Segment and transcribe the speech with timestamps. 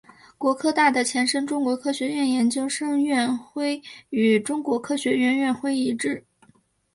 [0.35, 6.25] 国科大的前身中国科学院研究生院院徽与中国科学院院徽一致。